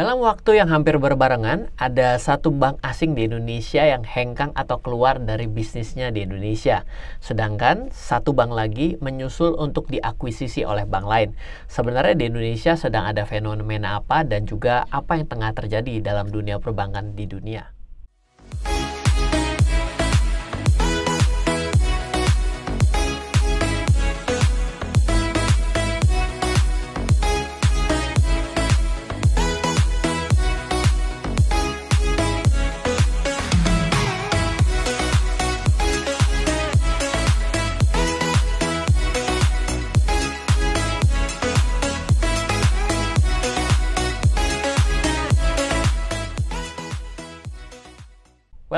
Dalam 0.00 0.16
waktu 0.24 0.56
yang 0.56 0.72
hampir 0.72 0.96
berbarengan, 0.96 1.68
ada 1.76 2.16
satu 2.16 2.48
bank 2.48 2.80
asing 2.80 3.12
di 3.12 3.28
Indonesia 3.28 3.84
yang 3.84 4.00
hengkang 4.00 4.48
atau 4.56 4.80
keluar 4.80 5.20
dari 5.20 5.44
bisnisnya 5.44 6.08
di 6.08 6.24
Indonesia. 6.24 6.88
Sedangkan 7.20 7.92
satu 7.92 8.32
bank 8.32 8.48
lagi 8.48 8.96
menyusul 9.04 9.60
untuk 9.60 9.92
diakuisisi 9.92 10.64
oleh 10.64 10.88
bank 10.88 11.04
lain. 11.04 11.30
Sebenarnya 11.68 12.16
di 12.16 12.32
Indonesia 12.32 12.80
sedang 12.80 13.12
ada 13.12 13.28
fenomena 13.28 14.00
apa 14.00 14.24
dan 14.24 14.48
juga 14.48 14.88
apa 14.88 15.20
yang 15.20 15.28
tengah 15.28 15.52
terjadi 15.52 16.00
dalam 16.00 16.32
dunia 16.32 16.56
perbankan 16.56 17.12
di 17.12 17.28
dunia. 17.28 17.79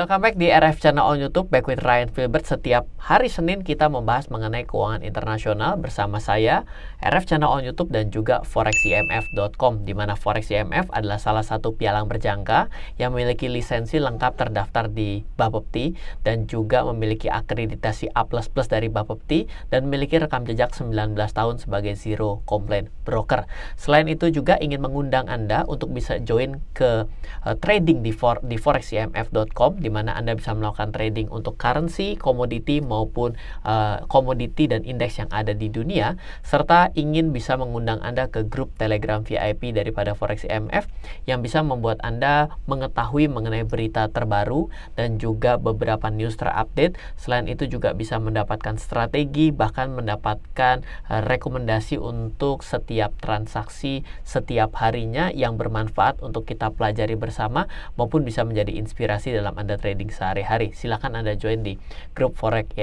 Welcome 0.03 0.19
back 0.19 0.35
di 0.35 0.51
RF 0.51 0.83
Channel 0.83 0.99
on 0.99 1.15
YouTube 1.15 1.47
Back 1.47 1.63
with 1.63 1.79
Ryan 1.79 2.11
Filbert 2.11 2.43
Setiap 2.43 2.91
hari 3.03 3.27
Senin 3.27 3.67
kita 3.67 3.91
membahas 3.91 4.31
mengenai 4.31 4.63
keuangan 4.63 5.03
internasional 5.03 5.75
Bersama 5.75 6.23
saya 6.23 6.63
RF 7.03 7.27
Channel 7.27 7.51
on 7.51 7.67
YouTube 7.67 7.91
dan 7.91 8.07
juga 8.15 8.47
foreximf.com 8.47 9.83
di 9.83 9.91
mana 9.91 10.15
Forex 10.15 10.47
IMF 10.47 10.87
adalah 10.87 11.19
salah 11.19 11.43
satu 11.43 11.75
pialang 11.75 12.07
berjangka 12.07 12.71
Yang 12.95 13.09
memiliki 13.11 13.51
lisensi 13.51 13.99
lengkap 13.99 14.39
terdaftar 14.39 14.87
di 14.87 15.19
Bapepti 15.35 15.99
Dan 16.23 16.47
juga 16.47 16.87
memiliki 16.87 17.27
akreditasi 17.27 18.15
A++ 18.15 18.23
dari 18.71 18.87
Bapepti 18.87 19.51
Dan 19.67 19.91
memiliki 19.91 20.15
rekam 20.23 20.47
jejak 20.47 20.71
19 20.71 20.95
tahun 21.19 21.55
sebagai 21.59 21.99
Zero 21.99 22.39
Complaint 22.47 22.87
Broker. 23.03 23.43
Selain 23.75 24.07
itu 24.07 24.31
juga 24.31 24.55
ingin 24.63 24.79
mengundang 24.79 25.27
Anda 25.27 25.67
untuk 25.67 25.91
bisa 25.91 26.23
join 26.23 26.63
ke 26.71 27.03
uh, 27.43 27.55
trading 27.59 27.99
di, 27.99 28.15
for, 28.15 28.39
di 28.39 28.55
foreximf.com 28.55 29.83
di 29.83 29.91
mana 29.91 30.15
Anda 30.15 30.39
bisa 30.39 30.55
melakukan 30.55 30.95
trading 30.95 31.27
untuk 31.27 31.59
currency, 31.59 32.15
komoditi 32.15 32.79
maupun 32.93 33.33
uh, 33.65 34.05
komoditi 34.05 34.69
dan 34.69 34.85
indeks 34.85 35.17
yang 35.17 35.29
ada 35.33 35.57
di 35.57 35.73
dunia 35.73 36.21
serta 36.45 36.93
ingin 36.93 37.33
bisa 37.33 37.57
mengundang 37.57 37.97
Anda 38.05 38.29
ke 38.29 38.45
grup 38.45 38.77
Telegram 38.77 39.25
VIP 39.25 39.73
daripada 39.73 40.13
Forex 40.13 40.45
IMF 40.45 40.85
yang 41.25 41.41
bisa 41.41 41.65
membuat 41.65 41.97
Anda 42.05 42.53
mengetahui 42.69 43.33
mengenai 43.33 43.65
berita 43.65 44.05
terbaru 44.13 44.69
dan 44.93 45.17
juga 45.17 45.57
beberapa 45.57 46.13
news 46.13 46.37
terupdate. 46.37 46.99
Selain 47.17 47.49
itu 47.49 47.65
juga 47.65 47.97
bisa 47.97 48.21
mendapatkan 48.21 48.77
strategi 48.77 49.49
bahkan 49.49 49.89
mendapatkan 49.97 50.85
uh, 51.09 51.21
rekomendasi 51.25 51.97
untuk 51.97 52.61
setiap 52.61 53.15
transaksi 53.23 54.03
setiap 54.27 54.75
harinya 54.83 55.31
yang 55.31 55.55
bermanfaat 55.55 56.19
untuk 56.19 56.43
kita 56.43 56.69
pelajari 56.75 57.15
bersama 57.15 57.71
maupun 57.95 58.27
bisa 58.27 58.43
menjadi 58.43 58.75
inspirasi 58.75 59.31
dalam 59.31 59.55
Anda 59.55 59.79
trading 59.79 60.11
sehari-hari. 60.11 60.75
Silahkan 60.75 61.15
Anda 61.15 61.39
join 61.39 61.63
di 61.63 61.79
grup 62.11 62.35
Forex 62.35 62.67
IMF 62.75 62.82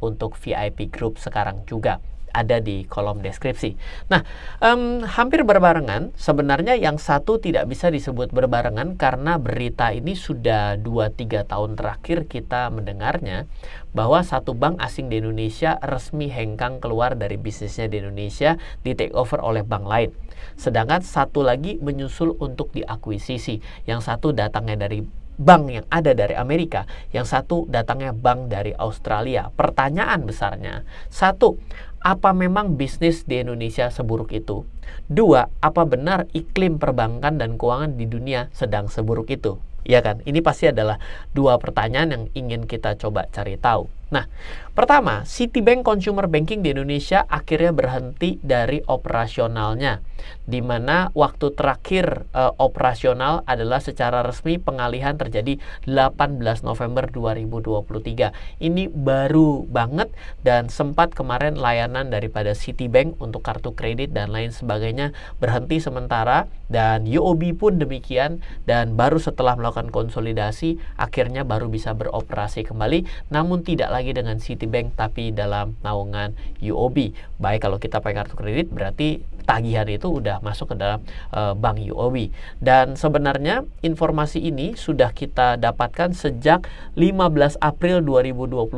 untuk 0.00 0.38
VIP 0.38 0.92
group 0.92 1.18
sekarang 1.18 1.64
juga 1.66 1.98
ada 2.30 2.62
di 2.62 2.86
kolom 2.86 3.20
deskripsi. 3.20 3.74
Nah, 4.08 4.22
um, 4.62 5.02
hampir 5.04 5.42
berbarengan. 5.42 6.14
Sebenarnya 6.14 6.78
yang 6.78 6.96
satu 6.96 7.42
tidak 7.42 7.66
bisa 7.68 7.90
disebut 7.90 8.30
berbarengan 8.30 8.94
karena 8.94 9.36
berita 9.36 9.90
ini 9.90 10.14
sudah 10.14 10.78
2-3 10.78 11.46
tahun 11.46 11.74
terakhir 11.74 12.30
kita 12.30 12.70
mendengarnya 12.70 13.50
bahwa 13.90 14.22
satu 14.22 14.54
bank 14.54 14.78
asing 14.78 15.10
di 15.10 15.18
Indonesia 15.18 15.76
resmi 15.82 16.30
hengkang 16.30 16.78
keluar 16.78 17.18
dari 17.18 17.34
bisnisnya 17.34 17.90
di 17.90 17.98
Indonesia 17.98 18.54
di 18.86 18.94
take 18.94 19.14
over 19.14 19.42
oleh 19.42 19.66
bank 19.66 19.84
lain. 19.86 20.10
Sedangkan 20.54 21.02
satu 21.02 21.42
lagi 21.42 21.82
menyusul 21.82 22.38
untuk 22.38 22.70
diakuisisi. 22.72 23.60
Yang 23.84 24.00
satu 24.06 24.30
datangnya 24.30 24.86
dari 24.86 25.19
bank 25.40 25.62
yang 25.72 25.86
ada 25.88 26.12
dari 26.12 26.36
Amerika, 26.36 26.84
yang 27.16 27.24
satu 27.24 27.64
datangnya 27.64 28.12
bank 28.12 28.52
dari 28.52 28.76
Australia. 28.76 29.48
Pertanyaan 29.56 30.28
besarnya, 30.28 30.84
satu, 31.08 31.56
apa 32.04 32.36
memang 32.36 32.76
bisnis 32.76 33.24
di 33.24 33.40
Indonesia 33.40 33.88
seburuk 33.88 34.36
itu? 34.36 34.68
Dua, 35.08 35.48
apa 35.64 35.88
benar 35.88 36.28
iklim 36.36 36.76
perbankan 36.76 37.40
dan 37.40 37.56
keuangan 37.56 37.96
di 37.96 38.04
dunia 38.04 38.52
sedang 38.52 38.92
seburuk 38.92 39.32
itu? 39.32 39.56
Ya 39.88 40.04
kan? 40.04 40.20
Ini 40.28 40.44
pasti 40.44 40.68
adalah 40.68 41.00
dua 41.32 41.56
pertanyaan 41.56 42.12
yang 42.12 42.24
ingin 42.36 42.68
kita 42.68 43.00
coba 43.00 43.24
cari 43.32 43.56
tahu. 43.56 43.88
Nah, 44.10 44.26
pertama, 44.74 45.22
Citibank 45.22 45.86
Consumer 45.86 46.26
Banking 46.26 46.66
di 46.66 46.74
Indonesia 46.74 47.22
akhirnya 47.30 47.70
berhenti 47.70 48.42
dari 48.42 48.82
operasionalnya, 48.82 50.02
di 50.50 50.58
mana 50.58 51.14
waktu 51.14 51.54
terakhir 51.54 52.26
e, 52.34 52.42
operasional 52.58 53.46
adalah 53.46 53.78
secara 53.78 54.26
resmi 54.26 54.58
pengalihan 54.58 55.14
terjadi 55.14 55.62
18 55.86 56.42
November 56.66 57.06
2023. 57.06 58.34
Ini 58.58 58.90
baru 58.90 59.62
banget 59.70 60.10
dan 60.42 60.66
sempat 60.66 61.14
kemarin 61.14 61.54
layanan 61.54 62.10
daripada 62.10 62.50
Citibank 62.58 63.14
untuk 63.22 63.46
kartu 63.46 63.78
kredit 63.78 64.10
dan 64.10 64.34
lain 64.34 64.50
sebagainya 64.50 65.14
berhenti 65.38 65.78
sementara 65.78 66.50
dan 66.66 67.06
UOB 67.06 67.54
pun 67.54 67.78
demikian 67.78 68.42
dan 68.66 68.98
baru 68.98 69.22
setelah 69.22 69.54
melakukan 69.54 69.94
konsolidasi 69.94 70.82
akhirnya 70.98 71.46
baru 71.46 71.70
bisa 71.70 71.94
beroperasi 71.94 72.66
kembali 72.66 73.30
namun 73.30 73.62
tidak 73.62 73.99
dengan 74.08 74.40
Citibank 74.40 74.96
tapi 74.96 75.36
dalam 75.36 75.76
naungan 75.84 76.32
UOB. 76.64 77.12
Baik 77.36 77.68
kalau 77.68 77.76
kita 77.76 78.00
pakai 78.00 78.24
kartu 78.24 78.34
kredit 78.40 78.72
berarti 78.72 79.20
tagihan 79.50 79.90
itu 79.90 80.06
udah 80.06 80.38
masuk 80.46 80.72
ke 80.72 80.76
dalam 80.78 81.02
uh, 81.34 81.58
bank 81.58 81.82
UOB. 81.82 82.30
Dan 82.62 82.94
sebenarnya 82.94 83.66
informasi 83.82 84.38
ini 84.38 84.78
sudah 84.78 85.10
kita 85.10 85.58
dapatkan 85.58 86.14
sejak 86.14 86.70
15 86.94 87.58
April 87.58 88.06
2021 88.06 88.70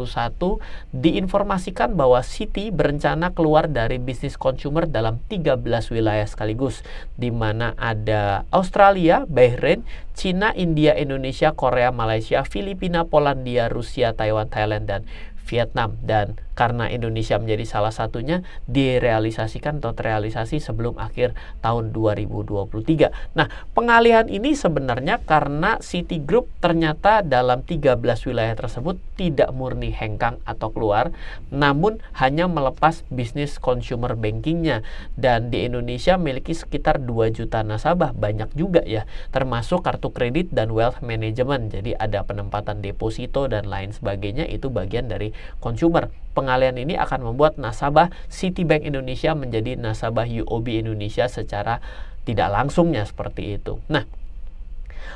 diinformasikan 0.97 1.93
bahwa 1.93 2.25
Citi 2.25 2.72
berencana 2.72 3.37
keluar 3.37 3.69
dari 3.69 4.00
bisnis 4.00 4.41
consumer 4.41 4.88
dalam 4.88 5.21
13 5.28 5.61
wilayah 5.93 6.25
sekaligus 6.25 6.81
di 7.21 7.28
mana 7.28 7.77
ada 7.77 8.49
Australia, 8.49 9.28
Bahrain, 9.28 9.84
Cina, 10.12 10.53
India, 10.55 10.95
Indonesia, 10.95 11.56
Korea, 11.56 11.91
Malaysia, 11.91 12.45
Filipina, 12.45 13.09
Polandia, 13.09 13.69
Rusia, 13.73 14.12
Taiwan, 14.12 14.49
Thailand, 14.53 14.87
dan 14.89 15.03
Vietnam. 15.49 15.99
Dan 16.05 16.39
karena 16.52 16.88
Indonesia 16.88 17.36
menjadi 17.40 17.64
salah 17.64 17.94
satunya 17.94 18.44
direalisasikan 18.68 19.80
atau 19.80 19.96
terrealisasi 19.96 20.60
sebelum 20.60 21.00
akhir 21.00 21.32
tahun 21.64 21.92
2023. 21.96 23.36
Nah, 23.36 23.48
pengalihan 23.72 24.28
ini 24.28 24.52
sebenarnya 24.52 25.20
karena 25.24 25.80
Citigroup 25.80 26.48
ternyata 26.60 27.24
dalam 27.24 27.64
13 27.64 27.98
wilayah 28.28 28.54
tersebut 28.56 29.00
tidak 29.16 29.50
murni 29.54 29.94
hengkang 29.94 30.40
atau 30.44 30.72
keluar, 30.74 31.14
namun 31.48 32.02
hanya 32.18 32.48
melepas 32.48 33.04
bisnis 33.08 33.56
consumer 33.56 34.14
bankingnya 34.19 34.84
dan 35.16 35.48
di 35.48 35.64
Indonesia 35.64 36.16
memiliki 36.16 36.52
sekitar 36.52 37.00
2 37.02 37.32
juta 37.32 37.64
nasabah, 37.64 38.12
banyak 38.12 38.52
juga 38.54 38.84
ya, 38.84 39.08
termasuk 39.32 39.84
kartu 39.84 40.12
kredit 40.12 40.52
dan 40.52 40.70
wealth 40.72 41.00
management. 41.00 41.72
Jadi 41.72 41.96
ada 41.96 42.22
penempatan 42.26 42.84
deposito 42.84 43.48
dan 43.48 43.69
lain 43.69 43.94
sebagainya 43.94 44.46
itu 44.48 44.69
bagian 44.69 45.08
dari 45.08 45.32
consumer. 45.58 46.12
Pengalian 46.32 46.81
ini 46.81 46.97
akan 46.97 47.32
membuat 47.32 47.60
nasabah 47.60 48.09
Citibank 48.32 48.88
Indonesia 48.88 49.37
menjadi 49.37 49.76
nasabah 49.76 50.25
UOB 50.25 50.84
Indonesia 50.84 51.28
secara 51.28 51.84
tidak 52.25 52.48
langsungnya 52.48 53.04
seperti 53.04 53.60
itu. 53.60 53.82
Nah, 53.91 54.06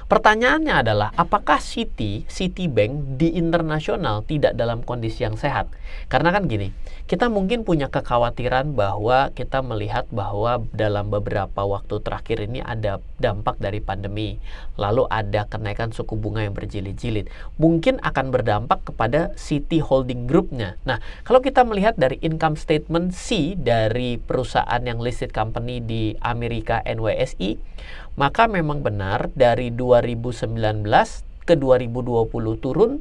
Pertanyaannya 0.07 0.75
adalah 0.87 1.11
apakah 1.19 1.59
Citi, 1.59 2.23
Citibank 2.31 3.19
di 3.19 3.35
internasional 3.35 4.23
tidak 4.23 4.55
dalam 4.55 4.87
kondisi 4.87 5.27
yang 5.27 5.35
sehat? 5.35 5.67
Karena 6.07 6.31
kan 6.31 6.47
gini, 6.47 6.71
kita 7.07 7.31
mungkin 7.31 7.63
punya 7.63 7.87
kekhawatiran 7.87 8.75
bahwa 8.75 9.31
kita 9.35 9.63
melihat 9.63 10.07
bahwa 10.11 10.63
dalam 10.75 11.11
beberapa 11.11 11.63
waktu 11.63 12.03
terakhir 12.03 12.43
ini 12.43 12.59
ada 12.63 12.99
dampak 13.23 13.63
dari 13.63 13.79
pandemi, 13.79 14.43
lalu 14.75 15.07
ada 15.07 15.47
kenaikan 15.47 15.95
suku 15.95 16.19
bunga 16.19 16.43
yang 16.43 16.55
berjilid-jilid. 16.55 17.31
Mungkin 17.63 18.03
akan 18.03 18.35
berdampak 18.35 18.91
kepada 18.91 19.35
Citi 19.39 19.79
Holding 19.79 20.27
Group-nya. 20.27 20.79
Nah, 20.83 20.99
kalau 21.23 21.39
kita 21.39 21.63
melihat 21.63 21.95
dari 21.95 22.19
income 22.23 22.59
statement 22.59 23.15
C 23.15 23.55
dari 23.55 24.19
perusahaan 24.19 24.83
yang 24.83 24.99
listed 24.99 25.31
company 25.31 25.79
di 25.79 26.19
Amerika 26.23 26.83
NYSE, 26.83 27.59
maka 28.17 28.49
memang 28.49 28.81
benar 28.81 29.29
dari 29.37 29.71
2019 29.71 30.57
ke 31.47 31.55
2020 31.55 32.27
turun, 32.59 32.99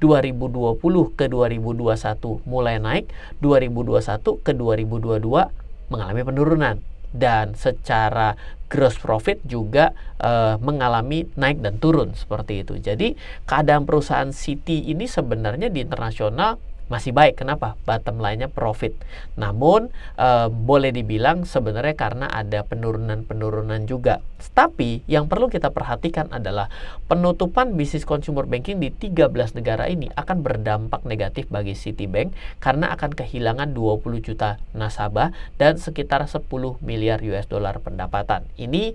2020 0.00 1.18
ke 1.18 1.28
2021 1.28 2.48
mulai 2.48 2.80
naik, 2.80 3.12
2021 3.44 4.40
ke 4.40 4.52
2022 4.56 5.92
mengalami 5.92 6.22
penurunan. 6.24 6.78
dan 7.12 7.52
secara 7.52 8.40
gross 8.72 8.96
profit 8.96 9.36
juga 9.44 9.92
uh, 10.16 10.56
mengalami 10.64 11.28
naik 11.36 11.60
dan 11.60 11.76
turun 11.76 12.16
seperti 12.16 12.64
itu. 12.64 12.80
Jadi 12.80 13.12
keadaan 13.44 13.84
perusahaan 13.84 14.32
City 14.32 14.88
ini 14.88 15.04
sebenarnya 15.04 15.68
di 15.68 15.84
internasional 15.84 16.56
masih 16.92 17.16
baik. 17.16 17.40
Kenapa? 17.40 17.80
Bottom 17.88 18.20
line-nya 18.20 18.52
profit. 18.52 18.92
Namun 19.40 19.88
e, 20.20 20.28
boleh 20.52 20.92
dibilang 20.92 21.48
sebenarnya 21.48 21.96
karena 21.96 22.28
ada 22.28 22.60
penurunan-penurunan 22.68 23.88
juga. 23.88 24.20
Tapi 24.52 25.00
yang 25.08 25.32
perlu 25.32 25.48
kita 25.48 25.72
perhatikan 25.72 26.28
adalah 26.28 26.68
penutupan 27.08 27.72
bisnis 27.72 28.04
consumer 28.04 28.44
banking 28.44 28.76
di 28.76 28.92
13 28.92 29.32
negara 29.56 29.88
ini 29.88 30.12
akan 30.12 30.44
berdampak 30.44 31.08
negatif 31.08 31.48
bagi 31.48 31.72
Citibank 31.72 32.36
karena 32.60 32.92
akan 32.92 33.16
kehilangan 33.16 33.72
20 33.72 34.20
juta 34.20 34.60
nasabah 34.76 35.32
dan 35.56 35.80
sekitar 35.80 36.28
10 36.28 36.44
miliar 36.84 37.24
US 37.24 37.48
dollar 37.48 37.80
pendapatan. 37.80 38.44
Ini 38.60 38.92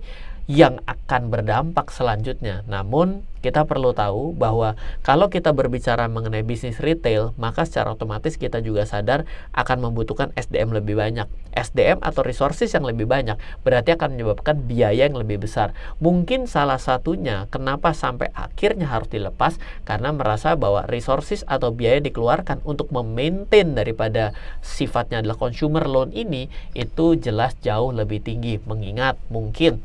yang 0.48 0.80
akan 0.88 1.28
berdampak 1.28 1.92
selanjutnya. 1.92 2.64
Namun, 2.64 3.28
kita 3.38 3.68
perlu 3.68 3.94
tahu 3.94 4.34
bahwa 4.34 4.74
kalau 5.06 5.30
kita 5.30 5.54
berbicara 5.54 6.10
mengenai 6.10 6.42
bisnis 6.42 6.82
retail, 6.82 7.36
maka 7.38 7.62
secara 7.62 7.94
otomatis 7.94 8.34
kita 8.34 8.58
juga 8.58 8.82
sadar 8.82 9.28
akan 9.54 9.88
membutuhkan 9.88 10.34
SDM 10.34 10.74
lebih 10.74 10.98
banyak. 10.98 11.30
SDM 11.54 12.02
atau 12.02 12.22
resources 12.22 12.70
yang 12.70 12.86
lebih 12.86 13.06
banyak 13.06 13.38
berarti 13.62 13.94
akan 13.94 14.14
menyebabkan 14.14 14.66
biaya 14.66 15.06
yang 15.06 15.18
lebih 15.18 15.42
besar. 15.42 15.74
Mungkin 16.02 16.46
salah 16.50 16.78
satunya 16.78 17.46
kenapa 17.50 17.94
sampai 17.94 18.30
akhirnya 18.34 18.90
harus 18.90 19.10
dilepas 19.10 19.58
karena 19.86 20.14
merasa 20.14 20.54
bahwa 20.54 20.86
resources 20.86 21.42
atau 21.46 21.74
biaya 21.74 21.98
dikeluarkan 22.02 22.62
untuk 22.62 22.90
memaintain 22.94 23.74
daripada 23.74 24.34
sifatnya 24.62 25.22
adalah 25.22 25.38
consumer 25.38 25.86
loan 25.86 26.14
ini 26.14 26.46
itu 26.74 27.18
jelas 27.18 27.58
jauh 27.62 27.90
lebih 27.90 28.22
tinggi 28.22 28.62
mengingat 28.66 29.18
mungkin 29.30 29.82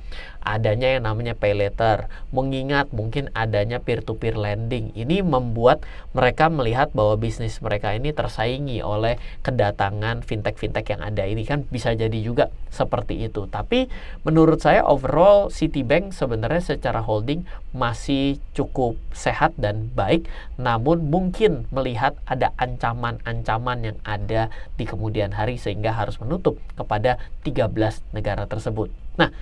adanya 0.53 0.94
yang 0.94 1.09
namanya 1.09 1.33
pay 1.33 1.57
letter, 1.57 2.05
mengingat 2.29 2.94
mungkin 2.94 3.33
adanya 3.33 3.81
peer-to-peer 3.81 4.38
lending. 4.38 4.94
Ini 4.94 5.25
membuat 5.25 5.81
mereka 6.13 6.53
melihat 6.53 6.94
bahwa 6.94 7.17
bisnis 7.17 7.57
mereka 7.57 7.97
ini 7.97 8.13
tersaingi 8.13 8.85
oleh 8.85 9.17
kedatangan 9.41 10.21
fintech-fintech 10.21 10.94
yang 10.94 11.01
ada. 11.01 11.25
Ini 11.25 11.41
kan 11.50 11.65
bisa 11.65 11.97
jadi 11.97 12.15
juga 12.21 12.53
seperti 12.69 13.25
itu. 13.25 13.50
Tapi 13.50 13.89
menurut 14.21 14.61
saya 14.61 14.85
overall 14.85 15.50
Citibank 15.50 16.13
sebenarnya 16.13 16.61
secara 16.77 17.01
holding 17.01 17.49
masih 17.73 18.38
cukup 18.53 18.94
sehat 19.09 19.57
dan 19.57 19.89
baik, 19.97 20.29
namun 20.61 21.09
mungkin 21.09 21.65
melihat 21.73 22.13
ada 22.29 22.53
ancaman-ancaman 22.61 23.81
yang 23.81 23.97
ada 24.06 24.53
di 24.77 24.85
kemudian 24.85 25.33
hari 25.33 25.57
sehingga 25.57 25.89
harus 25.89 26.21
menutup 26.21 26.61
kepada 26.77 27.17
13 27.41 27.73
negara 28.13 28.45
tersebut. 28.45 28.94
Nah, 29.17 29.33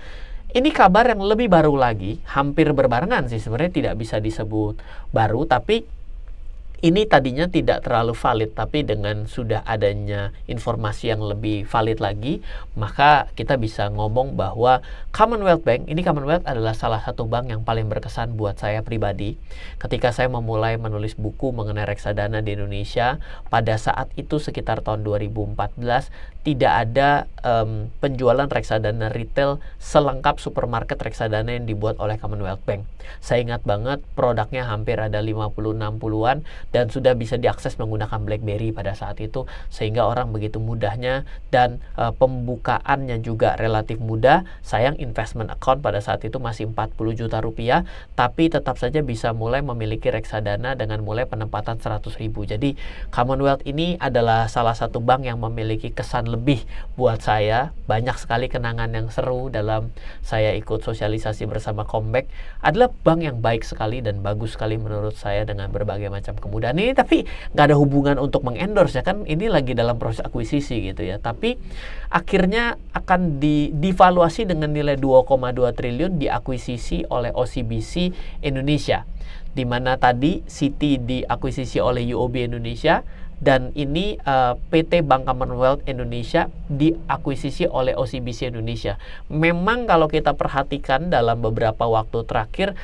ini 0.52 0.70
kabar 0.72 1.08
yang 1.08 1.24
lebih 1.24 1.48
baru 1.48 1.72
lagi, 1.80 2.20
hampir 2.28 2.72
berbarengan 2.76 3.32
sih 3.32 3.40
sebenarnya 3.40 3.72
tidak 3.72 3.96
bisa 3.96 4.20
disebut 4.20 4.80
baru, 5.16 5.48
tapi 5.48 5.88
ini 6.82 7.06
tadinya 7.06 7.46
tidak 7.46 7.86
terlalu 7.86 8.18
valid, 8.18 8.58
tapi 8.58 8.82
dengan 8.82 9.30
sudah 9.30 9.62
adanya 9.70 10.34
informasi 10.50 11.14
yang 11.14 11.22
lebih 11.22 11.70
valid 11.70 12.02
lagi, 12.02 12.42
maka 12.74 13.30
kita 13.38 13.54
bisa 13.62 13.86
ngomong 13.94 14.34
bahwa 14.34 14.82
Commonwealth 15.14 15.62
Bank, 15.62 15.86
ini 15.86 16.02
Commonwealth 16.02 16.42
adalah 16.50 16.74
salah 16.74 16.98
satu 17.06 17.30
bank 17.30 17.54
yang 17.54 17.62
paling 17.62 17.86
berkesan 17.86 18.34
buat 18.34 18.58
saya 18.58 18.82
pribadi. 18.82 19.38
Ketika 19.78 20.10
saya 20.10 20.26
memulai 20.34 20.82
menulis 20.82 21.14
buku 21.14 21.54
mengenai 21.54 21.86
reksadana 21.86 22.42
di 22.42 22.58
Indonesia, 22.58 23.22
pada 23.54 23.78
saat 23.78 24.10
itu 24.18 24.42
sekitar 24.42 24.82
tahun 24.82 25.06
2014, 25.06 26.10
tidak 26.42 26.74
ada 26.74 27.30
um, 27.46 27.94
penjualan 28.02 28.50
reksadana 28.50 29.14
retail 29.14 29.62
selengkap 29.78 30.42
supermarket 30.42 30.98
reksadana 30.98 31.54
yang 31.54 31.70
dibuat 31.70 32.02
oleh 32.02 32.18
Commonwealth 32.18 32.66
Bank. 32.66 32.90
Saya 33.22 33.46
ingat 33.46 33.62
banget 33.62 34.02
produknya 34.18 34.66
hampir 34.66 34.98
ada 34.98 35.22
50-60an 35.22 36.42
dan 36.72 36.88
sudah 36.88 37.14
bisa 37.14 37.36
diakses 37.36 37.76
menggunakan 37.78 38.24
BlackBerry 38.24 38.72
pada 38.72 38.96
saat 38.96 39.20
itu 39.20 39.46
sehingga 39.68 40.08
orang 40.08 40.32
begitu 40.32 40.58
mudahnya 40.58 41.28
dan 41.52 41.84
e, 42.00 42.10
pembukaannya 42.16 43.20
juga 43.22 43.60
relatif 43.60 44.00
mudah. 44.00 44.48
Sayang 44.64 44.98
investment 44.98 45.52
account 45.52 45.84
pada 45.84 46.00
saat 46.00 46.24
itu 46.24 46.40
masih 46.40 46.72
40 46.72 47.20
juta 47.20 47.44
rupiah 47.44 47.84
tapi 48.16 48.48
tetap 48.48 48.80
saja 48.80 49.04
bisa 49.04 49.36
mulai 49.36 49.60
memiliki 49.60 50.08
reksadana 50.10 50.74
dengan 50.80 51.04
mulai 51.04 51.28
penempatan 51.28 51.78
100 51.78 52.08
ribu. 52.18 52.48
Jadi 52.48 52.80
Commonwealth 53.12 53.68
ini 53.68 54.00
adalah 54.00 54.48
salah 54.48 54.74
satu 54.74 55.04
bank 55.04 55.28
yang 55.28 55.38
memiliki 55.44 55.92
kesan 55.92 56.32
lebih 56.32 56.64
buat 56.96 57.20
saya. 57.20 57.76
Banyak 57.86 58.16
sekali 58.16 58.48
kenangan 58.48 58.96
yang 58.96 59.12
seru 59.12 59.52
dalam 59.52 59.92
saya 60.24 60.56
ikut 60.56 60.80
sosialisasi 60.82 61.46
bersama 61.52 61.84
Comeback 61.84 62.32
adalah 62.64 62.90
bank 63.04 63.20
yang 63.28 63.38
baik 63.44 63.68
sekali 63.68 64.00
dan 64.00 64.24
bagus 64.24 64.56
sekali 64.56 64.80
menurut 64.80 65.20
saya 65.20 65.44
dengan 65.44 65.68
berbagai 65.68 66.08
macam 66.08 66.40
kemudahan 66.40 66.61
dan 66.62 66.78
ini 66.78 66.94
tapi 66.94 67.26
nggak 67.26 67.66
ada 67.66 67.76
hubungan 67.76 68.22
untuk 68.22 68.46
mengendorse 68.46 69.02
ya 69.02 69.04
kan? 69.04 69.26
Ini 69.26 69.50
lagi 69.50 69.74
dalam 69.74 69.98
proses 69.98 70.22
akuisisi 70.22 70.80
gitu 70.86 71.02
ya. 71.02 71.18
Tapi 71.18 71.58
akhirnya 72.14 72.78
akan 72.94 73.42
di 73.42 73.74
divaluasi 73.74 74.46
dengan 74.46 74.70
nilai 74.72 74.96
2,2 75.02 75.74
triliun 75.74 76.22
diakuisisi 76.22 77.10
oleh 77.10 77.34
OCBC 77.34 78.14
Indonesia. 78.46 79.10
Di 79.52 79.68
mana 79.68 80.00
tadi 80.00 80.46
Citi 80.48 80.96
diakuisisi 80.96 81.82
oleh 81.82 82.08
UOB 82.16 82.48
Indonesia 82.48 83.04
dan 83.42 83.74
ini 83.74 84.22
uh, 84.22 84.54
eh, 84.54 84.54
PT 84.70 85.02
Bank 85.02 85.26
Commonwealth 85.26 85.82
Indonesia 85.90 86.48
diakuisisi 86.70 87.66
oleh 87.66 87.98
OCBC 87.98 88.54
Indonesia. 88.54 89.02
Memang 89.28 89.90
kalau 89.90 90.06
kita 90.06 90.38
perhatikan 90.38 91.10
dalam 91.10 91.42
beberapa 91.42 91.90
waktu 91.90 92.24
terakhir 92.30 92.78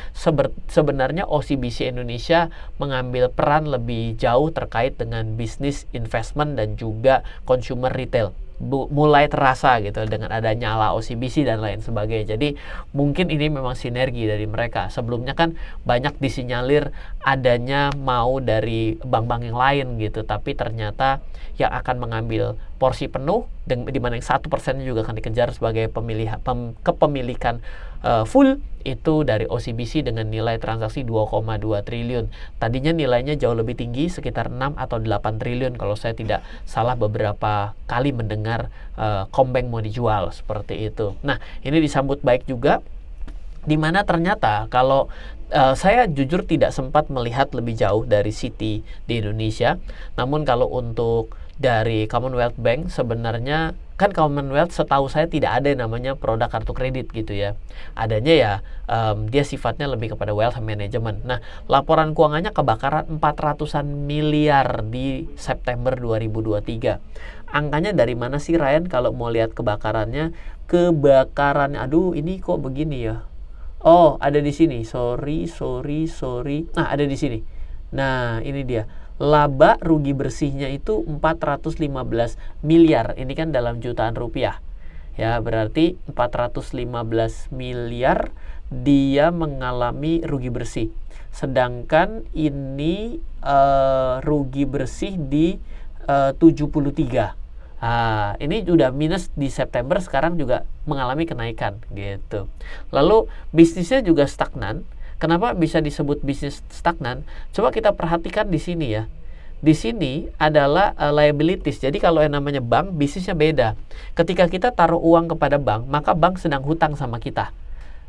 sebenarnya 0.68 1.30
OCBC 1.30 1.94
Indonesia 1.94 2.50
mengambil 2.82 3.30
peran 3.30 3.70
lebih 3.70 4.18
jauh 4.18 4.50
terkait 4.50 4.98
dengan 4.98 5.38
bisnis 5.38 5.86
investment 5.94 6.58
dan 6.58 6.74
juga 6.74 7.22
consumer 7.46 7.94
retail 7.94 8.34
mulai 8.66 9.30
terasa 9.30 9.78
gitu 9.86 10.02
dengan 10.10 10.34
adanya 10.34 10.74
ala 10.74 10.98
OCBC 10.98 11.46
dan 11.46 11.62
lain 11.62 11.80
sebagainya. 11.82 12.38
Jadi 12.38 12.58
mungkin 12.94 13.30
ini 13.30 13.54
memang 13.54 13.78
sinergi 13.78 14.26
dari 14.26 14.50
mereka. 14.50 14.90
Sebelumnya 14.90 15.38
kan 15.38 15.54
banyak 15.86 16.18
disinyalir 16.18 16.90
adanya 17.22 17.94
mau 17.94 18.42
dari 18.42 18.98
bank-bank 18.98 19.42
yang 19.46 19.58
lain 19.58 19.88
gitu, 20.02 20.26
tapi 20.26 20.58
ternyata 20.58 21.22
yang 21.62 21.74
akan 21.74 22.02
mengambil 22.02 22.58
porsi 22.78 23.10
penuh 23.10 23.50
di 23.66 24.00
mana 24.00 24.16
yang 24.16 24.26
satu 24.26 24.48
persennya 24.48 24.86
juga 24.86 25.04
akan 25.04 25.18
dikejar 25.18 25.52
sebagai 25.52 25.90
pemilihan 25.90 26.40
pem, 26.40 26.78
kepemilikan 26.86 27.60
uh, 28.06 28.24
full 28.24 28.62
itu 28.88 29.28
dari 29.28 29.44
OCBC 29.44 30.08
dengan 30.08 30.32
nilai 30.32 30.56
transaksi 30.62 31.04
2,2 31.04 31.44
triliun. 31.84 32.32
Tadinya 32.56 32.96
nilainya 32.96 33.36
jauh 33.36 33.58
lebih 33.58 33.76
tinggi 33.76 34.08
sekitar 34.08 34.48
6 34.48 34.80
atau 34.80 34.98
8 35.02 35.42
triliun 35.42 35.76
kalau 35.76 36.00
saya 36.00 36.16
tidak 36.16 36.46
salah 36.64 36.96
beberapa 36.96 37.76
kali 37.90 38.16
mendengar 38.16 38.72
uh, 38.96 39.28
Kombank 39.34 39.68
mau 39.68 39.84
dijual 39.84 40.32
seperti 40.32 40.88
itu. 40.88 41.20
Nah, 41.26 41.42
ini 41.68 41.84
disambut 41.84 42.24
baik 42.24 42.48
juga 42.48 42.80
di 43.68 43.76
mana 43.76 44.08
ternyata 44.08 44.72
kalau 44.72 45.12
uh, 45.52 45.76
saya 45.76 46.08
jujur 46.08 46.48
tidak 46.48 46.72
sempat 46.72 47.12
melihat 47.12 47.52
lebih 47.52 47.76
jauh 47.76 48.08
dari 48.08 48.32
City 48.32 48.88
di 49.04 49.14
Indonesia. 49.20 49.76
Namun 50.16 50.48
kalau 50.48 50.72
untuk 50.72 51.36
dari 51.58 52.06
Commonwealth 52.06 52.58
Bank 52.62 52.94
sebenarnya 52.94 53.74
kan 53.98 54.14
Commonwealth 54.14 54.78
setahu 54.78 55.10
saya 55.10 55.26
tidak 55.26 55.58
ada 55.58 55.74
yang 55.74 55.90
namanya 55.90 56.14
produk 56.14 56.54
kartu 56.54 56.70
kredit 56.78 57.10
gitu 57.10 57.34
ya. 57.34 57.58
Adanya 57.98 58.34
ya 58.38 58.54
um, 58.86 59.26
dia 59.26 59.42
sifatnya 59.42 59.90
lebih 59.90 60.14
kepada 60.14 60.38
wealth 60.38 60.62
management. 60.62 61.26
Nah 61.26 61.42
laporan 61.66 62.14
keuangannya 62.14 62.54
kebakaran 62.54 63.10
400an 63.18 63.90
miliar 63.90 64.86
di 64.86 65.26
September 65.34 65.98
2023 65.98 67.28
angkanya 67.52 67.96
dari 67.96 68.14
mana 68.14 68.38
sih 68.38 68.60
Ryan 68.60 68.86
kalau 68.86 69.16
mau 69.16 69.32
lihat 69.32 69.56
kebakarannya? 69.56 70.36
Kebakaran 70.68 71.80
aduh 71.80 72.12
ini 72.12 72.44
kok 72.44 72.60
begini 72.60 73.08
ya? 73.08 73.26
Oh 73.82 74.20
ada 74.22 74.38
di 74.38 74.52
sini. 74.54 74.84
Sorry 74.84 75.48
sorry 75.50 76.06
sorry. 76.06 76.68
Nah 76.76 76.92
ada 76.92 77.08
di 77.08 77.18
sini. 77.18 77.40
Nah 77.96 78.44
ini 78.44 78.62
dia 78.68 78.84
laba 79.18 79.82
rugi 79.82 80.14
bersihnya 80.14 80.70
itu 80.70 81.02
415 81.06 82.38
miliar. 82.62 83.18
Ini 83.18 83.34
kan 83.34 83.50
dalam 83.50 83.82
jutaan 83.82 84.14
rupiah. 84.14 84.62
Ya, 85.18 85.42
berarti 85.42 85.98
415 86.14 87.50
miliar 87.50 88.30
dia 88.70 89.34
mengalami 89.34 90.22
rugi 90.22 90.54
bersih. 90.54 90.88
Sedangkan 91.34 92.26
ini 92.38 93.18
uh, 93.42 94.22
rugi 94.22 94.66
bersih 94.70 95.18
di 95.18 95.58
eh, 96.08 96.32
uh, 96.32 96.38
73. 96.38 97.48
Nah, 97.78 98.34
ini 98.42 98.66
sudah 98.66 98.90
minus 98.90 99.30
di 99.38 99.54
September 99.54 100.02
sekarang 100.02 100.34
juga 100.34 100.66
mengalami 100.90 101.30
kenaikan 101.30 101.78
gitu. 101.94 102.50
Lalu 102.90 103.30
bisnisnya 103.54 104.02
juga 104.02 104.26
stagnan 104.26 104.82
Kenapa 105.18 105.58
bisa 105.58 105.82
disebut 105.82 106.22
bisnis 106.22 106.62
stagnan? 106.70 107.26
Coba 107.50 107.74
kita 107.74 107.94
perhatikan 107.98 108.50
di 108.50 108.62
sini 108.62 108.94
ya. 108.94 109.10
di 109.58 109.74
sini 109.74 110.30
adalah 110.38 110.94
uh, 110.98 111.10
liabilities. 111.10 111.82
Jadi 111.82 111.98
kalau 111.98 112.22
yang 112.22 112.38
namanya 112.38 112.62
bank, 112.62 112.94
bisnisnya 112.94 113.34
beda. 113.34 113.74
Ketika 114.14 114.46
kita 114.46 114.70
taruh 114.70 115.02
uang 115.02 115.34
kepada 115.34 115.58
bank, 115.58 115.90
maka 115.90 116.14
bank 116.14 116.38
sedang 116.38 116.62
hutang 116.62 116.94
sama 116.94 117.18
kita. 117.18 117.50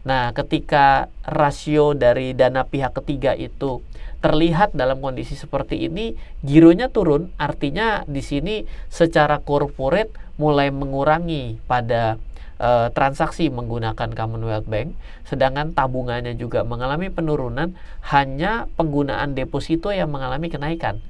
Nah, 0.04 0.32
ketika 0.36 1.10
rasio 1.24 1.92
dari 1.92 2.32
dana 2.32 2.64
pihak 2.64 2.96
ketiga 3.02 3.34
itu 3.34 3.80
terlihat 4.20 4.72
dalam 4.76 5.00
kondisi 5.00 5.36
seperti 5.36 5.88
ini, 5.88 6.16
gironya 6.44 6.92
turun, 6.92 7.32
artinya 7.40 8.04
di 8.04 8.20
sini 8.20 8.64
secara 8.92 9.40
corporate 9.40 10.12
mulai 10.38 10.70
mengurangi 10.70 11.58
pada 11.66 12.20
uh, 12.58 12.90
transaksi 12.92 13.48
menggunakan 13.48 14.12
Commonwealth 14.14 14.68
Bank, 14.68 14.94
sedangkan 15.26 15.72
tabungannya 15.72 16.34
juga 16.36 16.62
mengalami 16.62 17.08
penurunan, 17.08 17.74
hanya 18.12 18.66
penggunaan 18.78 19.34
deposito 19.34 19.90
yang 19.94 20.10
mengalami 20.12 20.50
kenaikan. 20.52 21.02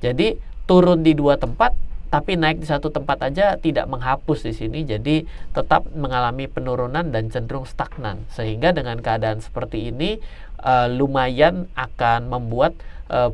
Jadi 0.00 0.40
turun 0.64 1.02
di 1.02 1.12
dua 1.18 1.36
tempat 1.36 1.74
tapi 2.10 2.34
naik 2.34 2.58
di 2.58 2.66
satu 2.66 2.90
tempat 2.90 3.30
aja 3.30 3.54
tidak 3.54 3.86
menghapus 3.86 4.42
di 4.42 4.50
sini 4.50 4.82
jadi 4.82 5.22
tetap 5.54 5.86
mengalami 5.94 6.50
penurunan 6.50 7.06
dan 7.06 7.30
cenderung 7.30 7.62
stagnan 7.62 8.26
sehingga 8.34 8.74
dengan 8.74 8.98
keadaan 8.98 9.38
seperti 9.38 9.94
ini 9.94 10.18
uh, 10.58 10.90
lumayan 10.90 11.70
akan 11.78 12.26
membuat 12.26 12.74
uh, 13.14 13.30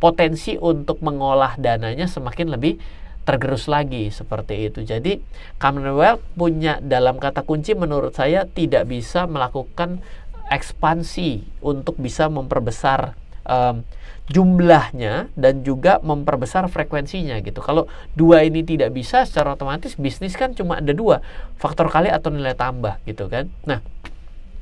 potensi 0.00 0.56
untuk 0.56 1.04
mengolah 1.04 1.60
dananya 1.60 2.08
semakin 2.08 2.56
lebih 2.56 2.80
tergerus 3.26 3.66
lagi 3.66 4.08
seperti 4.14 4.70
itu. 4.70 4.86
Jadi 4.86 5.18
Commonwealth 5.58 6.22
punya 6.38 6.78
dalam 6.78 7.18
kata 7.18 7.42
kunci 7.42 7.74
menurut 7.74 8.14
saya 8.14 8.46
tidak 8.46 8.86
bisa 8.86 9.26
melakukan 9.26 9.98
ekspansi 10.46 11.42
untuk 11.58 11.98
bisa 11.98 12.30
memperbesar 12.30 13.18
um, 13.42 13.82
jumlahnya 14.26 15.30
dan 15.38 15.62
juga 15.62 16.02
memperbesar 16.02 16.66
frekuensinya 16.66 17.38
gitu. 17.42 17.62
Kalau 17.62 17.86
dua 18.18 18.42
ini 18.42 18.66
tidak 18.66 18.90
bisa 18.94 19.22
secara 19.22 19.54
otomatis 19.54 19.94
bisnis 19.94 20.34
kan 20.34 20.50
cuma 20.54 20.82
ada 20.82 20.90
dua, 20.90 21.22
faktor 21.58 21.86
kali 21.86 22.10
atau 22.10 22.34
nilai 22.34 22.54
tambah 22.58 22.98
gitu 23.06 23.30
kan. 23.30 23.46
Nah, 23.62 23.82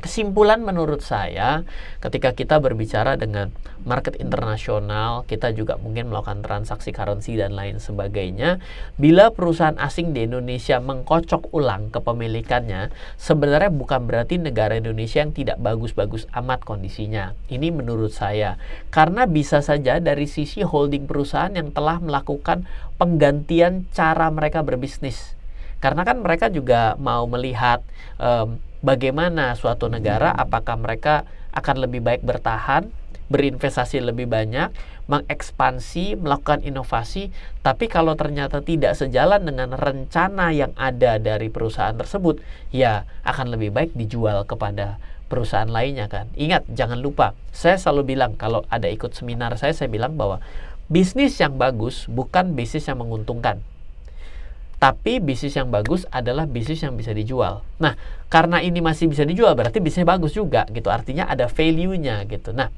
Kesimpulan 0.03 0.61
menurut 0.61 1.01
saya 1.01 1.65
ketika 2.03 2.37
kita 2.37 2.61
berbicara 2.61 3.17
dengan 3.17 3.55
market 3.85 4.17
internasional, 4.21 5.25
kita 5.25 5.53
juga 5.53 5.77
mungkin 5.81 6.13
melakukan 6.13 6.45
transaksi 6.45 6.93
currency 6.93 7.37
dan 7.37 7.53
lain 7.57 7.81
sebagainya. 7.81 8.61
Bila 9.01 9.33
perusahaan 9.33 9.77
asing 9.81 10.17
di 10.17 10.29
Indonesia 10.29 10.81
mengkocok 10.81 11.53
ulang 11.53 11.89
kepemilikannya, 11.93 12.93
sebenarnya 13.17 13.73
bukan 13.73 14.05
berarti 14.05 14.41
negara 14.41 14.77
Indonesia 14.77 15.25
yang 15.25 15.33
tidak 15.33 15.61
bagus-bagus 15.61 16.29
amat 16.37 16.65
kondisinya. 16.65 17.37
Ini 17.49 17.73
menurut 17.73 18.13
saya. 18.13 18.57
Karena 18.93 19.25
bisa 19.29 19.61
saja 19.61 20.01
dari 20.01 20.29
sisi 20.29 20.65
holding 20.65 21.09
perusahaan 21.09 21.53
yang 21.53 21.73
telah 21.73 22.01
melakukan 22.01 22.69
penggantian 22.97 23.89
cara 23.93 24.29
mereka 24.33 24.65
berbisnis. 24.65 25.37
Karena 25.85 26.01
kan 26.09 26.25
mereka 26.25 26.49
juga 26.49 26.97
mau 26.97 27.29
melihat 27.29 27.85
um, 28.17 28.57
bagaimana 28.85 29.57
suatu 29.57 29.89
negara 29.89 30.29
apakah 30.37 30.77
mereka 30.77 31.25
akan 31.57 31.89
lebih 31.89 32.05
baik 32.05 32.21
bertahan 32.21 32.93
berinvestasi 33.33 34.05
lebih 34.05 34.29
banyak, 34.29 34.73
mengekspansi, 35.09 36.21
melakukan 36.21 36.61
inovasi, 36.61 37.33
tapi 37.65 37.89
kalau 37.89 38.13
ternyata 38.17 38.61
tidak 38.61 38.97
sejalan 38.97 39.45
dengan 39.45 39.73
rencana 39.73 40.53
yang 40.53 40.73
ada 40.77 41.17
dari 41.17 41.49
perusahaan 41.49 41.97
tersebut, 41.97 42.41
ya 42.69 43.09
akan 43.25 43.57
lebih 43.57 43.73
baik 43.73 43.91
dijual 43.97 44.45
kepada 44.45 45.01
perusahaan 45.33 45.69
lainnya 45.69 46.07
kan. 46.07 46.29
Ingat, 46.37 46.69
jangan 46.73 47.01
lupa, 47.01 47.33
saya 47.51 47.81
selalu 47.81 48.17
bilang 48.17 48.37
kalau 48.37 48.63
ada 48.69 48.89
ikut 48.89 49.17
seminar 49.17 49.57
saya, 49.57 49.73
saya 49.73 49.89
bilang 49.89 50.21
bahwa 50.21 50.45
bisnis 50.93 51.41
yang 51.41 51.57
bagus 51.57 52.05
bukan 52.07 52.53
bisnis 52.53 52.85
yang 52.87 53.01
menguntungkan. 53.01 53.65
Tapi 54.85 55.17
bisnis 55.17 55.57
yang 55.57 55.73
bagus 55.73 56.05
adalah 56.13 56.45
bisnis 56.45 56.85
yang 56.85 56.93
bisa 56.93 57.17
dijual. 57.17 57.65
Nah, 57.81 57.97
karena 58.29 58.61
ini 58.61 58.85
masih 58.85 59.09
bisa 59.09 59.25
dijual 59.25 59.57
berarti 59.57 59.81
bisnisnya 59.81 60.05
bagus 60.05 60.37
juga 60.37 60.69
gitu. 60.69 60.93
Artinya 60.93 61.25
ada 61.25 61.49
value-nya 61.49 62.29
gitu. 62.29 62.53
Nah, 62.53 62.69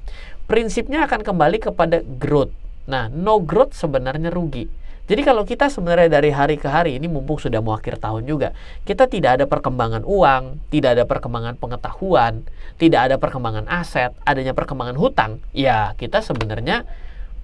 prinsipnya 0.47 1.03
akan 1.11 1.27
kembali 1.27 1.59
kepada 1.59 2.07
growth. 2.07 2.55
Nah, 2.87 3.11
no 3.11 3.43
growth 3.43 3.75
sebenarnya 3.75 4.31
rugi. 4.31 4.71
Jadi 5.11 5.23
kalau 5.27 5.43
kita 5.43 5.67
sebenarnya 5.67 6.07
dari 6.07 6.31
hari 6.31 6.55
ke 6.63 6.71
hari 6.71 6.95
ini 6.95 7.11
mumpung 7.11 7.43
sudah 7.43 7.59
mau 7.59 7.75
akhir 7.75 7.99
tahun 7.99 8.23
juga, 8.23 8.55
kita 8.87 9.11
tidak 9.11 9.43
ada 9.43 9.45
perkembangan 9.51 10.07
uang, 10.07 10.63
tidak 10.71 10.95
ada 10.99 11.11
perkembangan 11.11 11.59
pengetahuan, 11.59 12.47
tidak 12.79 13.11
ada 13.11 13.19
perkembangan 13.19 13.67
aset, 13.67 14.15
adanya 14.23 14.55
perkembangan 14.55 14.95
hutang, 14.95 15.43
ya 15.51 15.95
kita 15.99 16.23
sebenarnya 16.23 16.87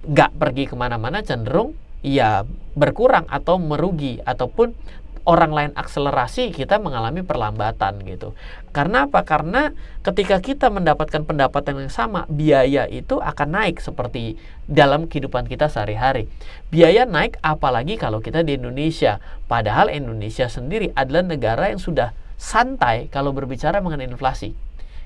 nggak 0.07 0.39
pergi 0.39 0.71
ke 0.71 0.75
mana-mana 0.79 1.19
cenderung 1.19 1.75
ya 2.03 2.43
berkurang 2.75 3.25
atau 3.31 3.57
merugi 3.57 4.19
ataupun 4.27 4.75
orang 5.23 5.51
lain 5.55 5.71
akselerasi 5.73 6.51
kita 6.51 6.77
mengalami 6.83 7.23
perlambatan 7.23 8.03
gitu. 8.03 8.35
Karena 8.75 9.07
apa? 9.07 9.23
Karena 9.23 9.71
ketika 10.03 10.43
kita 10.43 10.67
mendapatkan 10.67 11.23
pendapatan 11.23 11.79
yang 11.79 11.93
sama, 11.93 12.27
biaya 12.27 12.85
itu 12.91 13.23
akan 13.23 13.55
naik 13.55 13.79
seperti 13.79 14.35
dalam 14.67 15.07
kehidupan 15.07 15.47
kita 15.47 15.71
sehari-hari. 15.71 16.27
Biaya 16.67 17.07
naik 17.07 17.39
apalagi 17.39 17.95
kalau 17.95 18.19
kita 18.19 18.43
di 18.43 18.59
Indonesia. 18.59 19.23
Padahal 19.47 19.87
Indonesia 19.87 20.51
sendiri 20.51 20.91
adalah 20.91 21.23
negara 21.23 21.71
yang 21.71 21.79
sudah 21.79 22.11
santai 22.35 23.07
kalau 23.07 23.31
berbicara 23.31 23.79
mengenai 23.79 24.11
inflasi. 24.11 24.51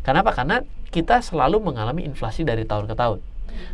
Kenapa? 0.02 0.34
Karena 0.34 0.66
kita 0.90 1.22
selalu 1.22 1.62
mengalami 1.62 2.08
inflasi 2.08 2.42
dari 2.42 2.66
tahun 2.66 2.90
ke 2.90 2.96
tahun. 2.98 3.20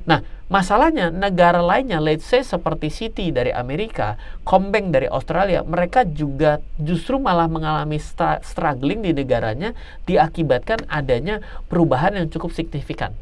Nah, 0.04 0.22
masalahnya 0.52 1.10
negara 1.10 1.64
lainnya, 1.64 1.98
let's 2.04 2.28
say 2.28 2.44
seperti 2.44 2.92
City 2.92 3.32
dari 3.32 3.50
Amerika, 3.50 4.20
Combank 4.44 4.92
dari 4.92 5.08
Australia, 5.08 5.64
mereka 5.64 6.04
juga 6.04 6.60
justru 6.80 7.18
malah 7.18 7.48
mengalami 7.48 7.98
struggling 8.44 9.02
di 9.04 9.12
negaranya 9.16 9.72
diakibatkan 10.06 10.86
adanya 10.92 11.40
perubahan 11.72 12.18
yang 12.20 12.28
cukup 12.28 12.52
signifikan. 12.52 13.16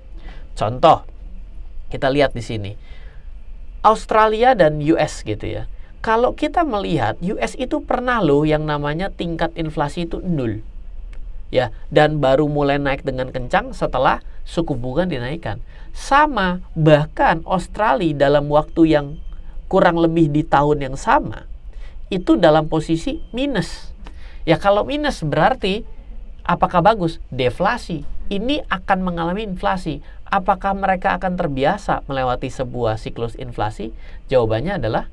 Contoh, 0.57 1.05
kita 1.91 2.07
lihat 2.07 2.31
di 2.31 2.43
sini. 2.43 2.71
Australia 3.81 4.53
dan 4.53 4.77
US 4.81 5.25
gitu 5.25 5.45
ya. 5.45 5.65
Kalau 6.01 6.33
kita 6.33 6.65
melihat 6.65 7.17
US 7.21 7.53
itu 7.57 7.81
pernah 7.85 8.21
loh 8.21 8.41
yang 8.41 8.65
namanya 8.65 9.13
tingkat 9.13 9.53
inflasi 9.53 10.09
itu 10.09 10.17
nol. 10.21 10.65
Ya, 11.51 11.69
dan 11.91 12.23
baru 12.23 12.47
mulai 12.47 12.79
naik 12.79 13.03
dengan 13.03 13.29
kencang 13.29 13.75
setelah 13.75 14.23
suku 14.47 14.73
bunga 14.77 15.07
dinaikkan. 15.07 15.61
Sama, 15.91 16.63
bahkan 16.73 17.43
Australia 17.43 18.27
dalam 18.27 18.47
waktu 18.47 18.95
yang 18.95 19.07
kurang 19.67 19.99
lebih 19.99 20.31
di 20.31 20.43
tahun 20.43 20.91
yang 20.91 20.95
sama, 20.99 21.47
itu 22.11 22.35
dalam 22.35 22.67
posisi 22.67 23.23
minus. 23.31 23.91
Ya 24.43 24.59
kalau 24.59 24.83
minus 24.83 25.23
berarti 25.23 25.87
apakah 26.43 26.83
bagus? 26.83 27.21
Deflasi. 27.31 28.03
Ini 28.31 28.63
akan 28.71 28.99
mengalami 29.03 29.43
inflasi. 29.43 29.99
Apakah 30.31 30.71
mereka 30.71 31.19
akan 31.19 31.35
terbiasa 31.35 32.07
melewati 32.07 32.47
sebuah 32.47 32.95
siklus 32.95 33.35
inflasi? 33.35 33.91
Jawabannya 34.31 34.79
adalah 34.79 35.11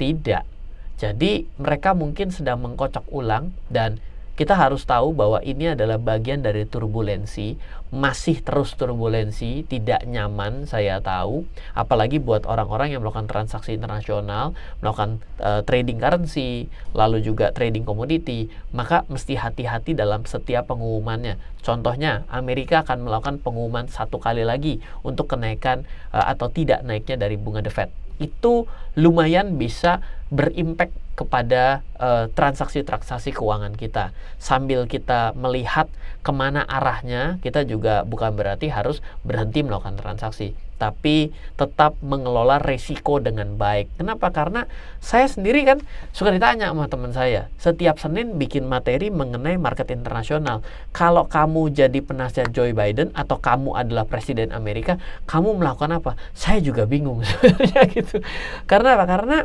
tidak. 0.00 0.48
Jadi 0.96 1.46
mereka 1.60 1.92
mungkin 1.92 2.32
sedang 2.32 2.64
mengkocok 2.64 3.06
ulang 3.12 3.52
dan 3.68 4.00
kita 4.38 4.54
harus 4.54 4.86
tahu 4.86 5.10
bahwa 5.10 5.42
ini 5.42 5.74
adalah 5.74 5.98
bagian 5.98 6.46
dari 6.46 6.62
turbulensi, 6.62 7.58
masih 7.90 8.38
terus 8.38 8.78
turbulensi, 8.78 9.66
tidak 9.66 10.06
nyaman 10.06 10.62
saya 10.62 11.02
tahu, 11.02 11.42
apalagi 11.74 12.22
buat 12.22 12.46
orang-orang 12.46 12.94
yang 12.94 13.02
melakukan 13.02 13.26
transaksi 13.26 13.74
internasional, 13.74 14.54
melakukan 14.78 15.18
uh, 15.42 15.66
trading 15.66 15.98
currency, 15.98 16.70
lalu 16.94 17.18
juga 17.18 17.50
trading 17.50 17.82
komoditi, 17.82 18.46
maka 18.70 19.02
mesti 19.10 19.34
hati-hati 19.34 19.98
dalam 19.98 20.22
setiap 20.22 20.70
pengumumannya. 20.70 21.34
Contohnya, 21.66 22.22
Amerika 22.30 22.86
akan 22.86 23.10
melakukan 23.10 23.42
pengumuman 23.42 23.90
satu 23.90 24.22
kali 24.22 24.46
lagi 24.46 24.78
untuk 25.02 25.34
kenaikan 25.34 25.82
uh, 26.14 26.30
atau 26.30 26.46
tidak 26.46 26.86
naiknya 26.86 27.18
dari 27.18 27.34
bunga 27.34 27.58
The 27.58 27.74
Fed. 27.74 28.07
Itu 28.18 28.66
lumayan 28.98 29.56
bisa 29.56 30.02
berimpact 30.28 30.92
kepada 31.18 31.82
uh, 31.98 32.30
transaksi-transaksi 32.30 33.34
keuangan 33.34 33.74
kita. 33.74 34.14
Sambil 34.38 34.86
kita 34.86 35.34
melihat 35.34 35.90
ke 36.22 36.30
mana 36.30 36.62
arahnya, 36.62 37.42
kita 37.42 37.66
juga 37.66 38.06
bukan 38.06 38.38
berarti 38.38 38.70
harus 38.70 39.02
berhenti 39.26 39.66
melakukan 39.66 39.98
transaksi, 39.98 40.54
tapi 40.78 41.34
tetap 41.58 41.98
mengelola 42.00 42.62
resiko 42.62 43.18
dengan 43.18 43.58
baik. 43.58 43.98
Kenapa? 43.98 44.30
Karena 44.30 44.64
saya 45.02 45.26
sendiri 45.26 45.66
kan 45.66 45.82
suka 46.14 46.30
ditanya 46.30 46.70
sama 46.70 46.86
teman 46.86 47.10
saya, 47.10 47.50
setiap 47.58 47.98
Senin 47.98 48.38
bikin 48.38 48.64
materi 48.64 49.10
mengenai 49.10 49.58
market 49.58 49.90
internasional. 49.90 50.62
Kalau 50.94 51.26
kamu 51.26 51.74
jadi 51.74 51.98
penasihat 51.98 52.54
Joe 52.54 52.70
Biden 52.70 53.10
atau 53.12 53.42
kamu 53.42 53.74
adalah 53.74 54.06
presiden 54.06 54.54
Amerika, 54.54 54.96
kamu 55.26 55.58
melakukan 55.58 55.98
apa? 55.98 56.14
Saya 56.32 56.62
juga 56.62 56.86
bingung 56.86 57.20
sebenarnya 57.28 57.82
gitu. 57.90 58.22
Karena 58.70 58.94
apa? 58.94 59.04
Karena 59.04 59.38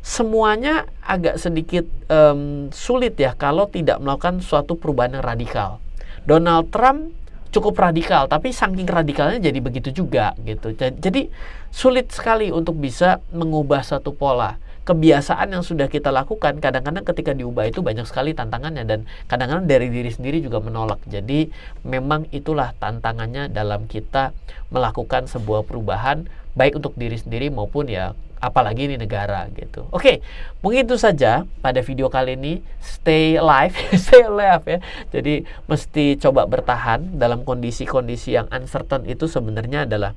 semuanya 0.00 0.88
agak 1.04 1.36
sedikit 1.36 1.84
um, 2.08 2.72
sulit 2.72 3.20
ya 3.20 3.36
kalau 3.36 3.68
tidak 3.68 4.00
melakukan 4.00 4.40
suatu 4.40 4.80
perubahan 4.80 5.20
yang 5.20 5.24
radikal. 5.26 5.82
Donald 6.24 6.72
Trump 6.72 7.12
cukup 7.50 7.74
radikal, 7.78 8.30
tapi 8.30 8.54
saking 8.54 8.86
radikalnya 8.86 9.42
jadi 9.42 9.58
begitu 9.58 9.90
juga 9.90 10.34
gitu. 10.46 10.74
Jadi 10.78 11.30
sulit 11.74 12.10
sekali 12.14 12.54
untuk 12.54 12.78
bisa 12.78 13.18
mengubah 13.34 13.82
satu 13.82 14.14
pola 14.14 14.58
kebiasaan 14.80 15.54
yang 15.54 15.62
sudah 15.62 15.86
kita 15.86 16.10
lakukan 16.10 16.58
kadang-kadang 16.58 17.04
ketika 17.06 17.30
diubah 17.30 17.68
itu 17.68 17.78
banyak 17.78 18.08
sekali 18.08 18.34
tantangannya 18.34 18.82
dan 18.82 19.06
kadang-kadang 19.30 19.68
dari 19.68 19.86
diri 19.86 20.10
sendiri 20.10 20.42
juga 20.42 20.58
menolak. 20.58 20.98
Jadi 21.06 21.52
memang 21.86 22.26
itulah 22.34 22.74
tantangannya 22.80 23.52
dalam 23.52 23.86
kita 23.86 24.34
melakukan 24.72 25.30
sebuah 25.30 25.62
perubahan 25.68 26.26
baik 26.58 26.82
untuk 26.82 26.98
diri 26.98 27.14
sendiri 27.14 27.52
maupun 27.54 27.86
ya 27.86 28.18
apalagi 28.40 28.88
ini 28.88 28.96
negara 28.96 29.46
gitu. 29.52 29.86
Oke, 29.92 30.24
mungkin 30.64 30.88
itu 30.88 30.96
saja 30.96 31.44
pada 31.60 31.84
video 31.84 32.08
kali 32.08 32.34
ini. 32.34 32.64
Stay 32.80 33.36
live, 33.36 33.76
stay 34.02 34.24
alive 34.24 34.64
ya. 34.66 34.78
Jadi 35.12 35.44
mesti 35.68 36.16
coba 36.16 36.48
bertahan 36.48 37.20
dalam 37.20 37.44
kondisi-kondisi 37.44 38.34
yang 38.34 38.48
uncertain 38.48 39.04
itu 39.04 39.28
sebenarnya 39.28 39.84
adalah 39.84 40.16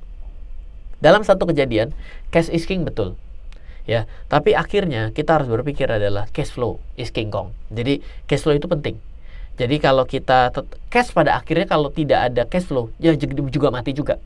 dalam 1.04 1.20
satu 1.28 1.44
kejadian 1.52 1.92
cash 2.32 2.48
is 2.48 2.64
king 2.64 2.88
betul 2.88 3.20
ya 3.84 4.08
tapi 4.32 4.56
akhirnya 4.56 5.12
kita 5.12 5.36
harus 5.36 5.52
berpikir 5.52 5.92
adalah 5.92 6.32
cash 6.32 6.56
flow 6.56 6.80
is 6.96 7.12
king 7.12 7.28
kong 7.28 7.52
jadi 7.68 8.00
cash 8.24 8.48
flow 8.48 8.56
itu 8.56 8.72
penting 8.72 8.96
jadi 9.60 9.76
kalau 9.84 10.08
kita 10.08 10.56
cash 10.88 11.12
pada 11.12 11.36
akhirnya 11.36 11.68
kalau 11.68 11.92
tidak 11.92 12.32
ada 12.32 12.48
cash 12.48 12.72
flow 12.72 12.88
ya 13.04 13.12
juga 13.20 13.68
mati 13.68 13.92
juga 13.92 14.24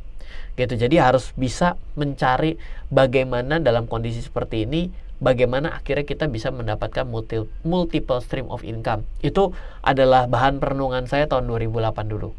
gitu. 0.58 0.74
Jadi 0.74 0.98
harus 0.98 1.32
bisa 1.38 1.78
mencari 1.94 2.58
bagaimana 2.90 3.62
dalam 3.62 3.86
kondisi 3.86 4.26
seperti 4.26 4.66
ini 4.66 4.90
bagaimana 5.18 5.78
akhirnya 5.78 6.06
kita 6.06 6.26
bisa 6.30 6.54
mendapatkan 6.54 7.06
multi, 7.06 7.42
multiple 7.66 8.22
stream 8.22 8.50
of 8.50 8.66
income. 8.66 9.06
Itu 9.22 9.54
adalah 9.86 10.26
bahan 10.30 10.62
perenungan 10.62 11.06
saya 11.06 11.30
tahun 11.30 11.50
2008 11.50 12.10
dulu. 12.10 12.34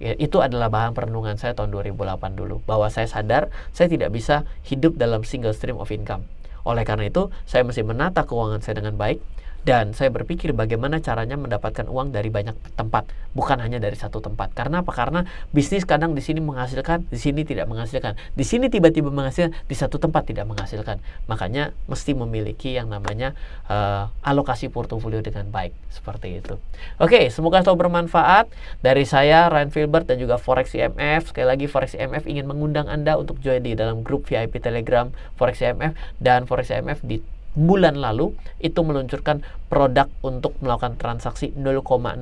Ya, 0.00 0.16
itu 0.16 0.40
adalah 0.40 0.72
bahan 0.72 0.96
perenungan 0.96 1.36
saya 1.36 1.52
tahun 1.52 1.76
2008 1.76 2.32
dulu. 2.32 2.64
Bahwa 2.64 2.88
saya 2.88 3.04
sadar 3.04 3.52
saya 3.76 3.92
tidak 3.92 4.16
bisa 4.16 4.48
hidup 4.64 4.96
dalam 4.96 5.24
single 5.28 5.52
stream 5.52 5.76
of 5.76 5.92
income. 5.92 6.24
Oleh 6.64 6.84
karena 6.84 7.08
itu, 7.08 7.32
saya 7.48 7.64
mesti 7.64 7.80
menata 7.80 8.28
keuangan 8.28 8.60
saya 8.60 8.84
dengan 8.84 8.96
baik, 9.00 9.20
dan 9.60 9.92
saya 9.92 10.08
berpikir 10.08 10.56
bagaimana 10.56 11.04
caranya 11.04 11.36
mendapatkan 11.36 11.84
uang 11.84 12.16
dari 12.16 12.32
banyak 12.32 12.56
tempat, 12.80 13.08
bukan 13.36 13.60
hanya 13.60 13.76
dari 13.76 13.92
satu 13.92 14.24
tempat. 14.24 14.56
Karena 14.56 14.80
apa? 14.80 14.92
Karena 14.92 15.20
bisnis 15.52 15.84
kadang 15.84 16.16
di 16.16 16.24
sini 16.24 16.40
menghasilkan, 16.40 17.04
di 17.12 17.20
sini 17.20 17.44
tidak 17.44 17.68
menghasilkan. 17.68 18.16
Di 18.32 18.44
sini 18.44 18.72
tiba-tiba 18.72 19.12
menghasilkan, 19.12 19.52
di 19.68 19.76
satu 19.76 20.00
tempat 20.00 20.32
tidak 20.32 20.48
menghasilkan. 20.48 21.04
Makanya 21.28 21.76
mesti 21.84 22.16
memiliki 22.16 22.72
yang 22.72 22.88
namanya 22.88 23.36
uh, 23.68 24.08
alokasi 24.24 24.72
portofolio 24.72 25.20
dengan 25.20 25.52
baik, 25.52 25.76
seperti 25.92 26.40
itu. 26.40 26.56
Oke, 26.96 27.28
semoga 27.28 27.60
selalu 27.60 27.88
bermanfaat. 27.88 28.48
Dari 28.80 29.04
saya 29.04 29.52
Ryan 29.52 29.68
Filbert 29.68 30.08
dan 30.08 30.16
juga 30.16 30.40
Forex 30.40 30.72
IMF. 30.72 31.36
Sekali 31.36 31.46
lagi 31.46 31.66
Forex 31.68 31.92
IMF 31.92 32.24
ingin 32.24 32.48
mengundang 32.48 32.88
Anda 32.88 33.20
untuk 33.20 33.44
join 33.44 33.60
di 33.60 33.76
dalam 33.76 34.00
grup 34.00 34.24
VIP 34.24 34.56
Telegram 34.56 35.12
Forex 35.36 35.60
IMF 35.60 35.92
dan 36.16 36.48
Forex 36.48 36.72
IMF 36.72 37.04
di 37.04 37.20
bulan 37.58 37.98
lalu 37.98 38.30
itu 38.62 38.78
meluncurkan 38.86 39.42
produk 39.70 40.10
untuk 40.22 40.54
melakukan 40.62 40.98
transaksi 40.98 41.54
0,01 41.54 42.18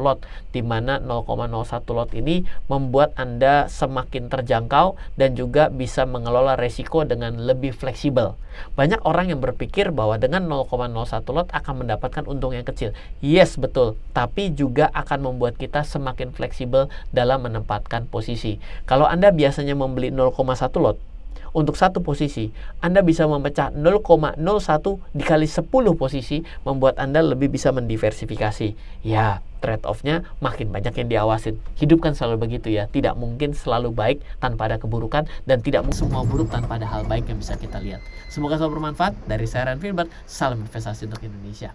lot 0.00 0.18
di 0.52 0.64
mana 0.64 0.96
0,01 1.00 1.84
lot 1.92 2.10
ini 2.16 2.44
membuat 2.68 3.12
Anda 3.20 3.68
semakin 3.68 4.32
terjangkau 4.32 4.96
dan 5.20 5.36
juga 5.36 5.68
bisa 5.68 6.08
mengelola 6.08 6.56
resiko 6.56 7.04
dengan 7.04 7.36
lebih 7.44 7.76
fleksibel. 7.76 8.36
Banyak 8.72 9.04
orang 9.04 9.28
yang 9.28 9.40
berpikir 9.44 9.92
bahwa 9.92 10.16
dengan 10.16 10.48
0,01 10.48 11.36
lot 11.36 11.48
akan 11.52 11.74
mendapatkan 11.84 12.24
untung 12.24 12.56
yang 12.56 12.64
kecil. 12.64 12.96
Yes, 13.20 13.60
betul, 13.60 14.00
tapi 14.16 14.52
juga 14.56 14.88
akan 14.96 15.32
membuat 15.32 15.60
kita 15.60 15.84
semakin 15.84 16.32
fleksibel 16.32 16.88
dalam 17.12 17.44
menempatkan 17.44 18.08
posisi. 18.08 18.56
Kalau 18.88 19.04
Anda 19.04 19.32
biasanya 19.32 19.76
membeli 19.76 20.08
0,1 20.08 20.32
lot 20.80 20.96
untuk 21.52 21.74
satu 21.74 22.04
posisi, 22.04 22.52
Anda 22.80 23.00
bisa 23.00 23.24
memecah 23.24 23.72
0,01 23.72 24.36
dikali 25.16 25.48
10 25.48 25.66
posisi, 25.96 26.44
membuat 26.62 27.00
Anda 27.00 27.24
lebih 27.24 27.52
bisa 27.52 27.72
mendiversifikasi. 27.72 28.76
Ya, 29.02 29.40
trade-off-nya 29.64 30.22
makin 30.38 30.70
banyak 30.70 30.94
yang 31.02 31.08
diawasin. 31.08 31.58
Hidup 31.80 32.04
kan 32.04 32.14
selalu 32.14 32.46
begitu 32.46 32.70
ya, 32.70 32.86
tidak 32.86 33.18
mungkin 33.18 33.56
selalu 33.56 33.90
baik 33.90 34.18
tanpa 34.38 34.70
ada 34.70 34.76
keburukan, 34.76 35.26
dan 35.48 35.58
tidak 35.64 35.82
mungkin 35.82 35.98
semua 35.98 36.22
buruk 36.22 36.52
tanpa 36.52 36.78
ada 36.78 36.86
hal 36.86 37.02
baik 37.08 37.26
yang 37.26 37.40
bisa 37.40 37.58
kita 37.58 37.80
lihat. 37.82 38.04
Semoga 38.30 38.60
selalu 38.60 38.78
bermanfaat. 38.80 39.16
Dari 39.26 39.46
saya 39.48 39.72
Ran 39.72 39.80
Filbert, 39.82 40.12
salam 40.28 40.62
investasi 40.62 41.08
untuk 41.08 41.24
Indonesia. 41.24 41.74